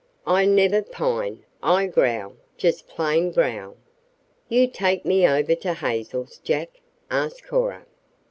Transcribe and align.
"I 0.25 0.45
never 0.45 0.81
pine. 0.81 1.45
I 1.61 1.85
growl 1.85 2.33
just 2.57 2.87
plain 2.87 3.31
growl." 3.31 3.75
"You 4.49 4.65
take 4.67 5.05
me 5.05 5.27
over 5.27 5.53
to 5.53 5.75
Hazel's, 5.75 6.39
Jack?" 6.39 6.79
asked 7.11 7.43
Cora. 7.45 7.85